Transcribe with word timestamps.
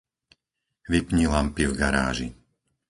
Vypni 0.91 1.25
lampy 1.33 1.63
v 1.69 1.73
garáži. 1.81 2.27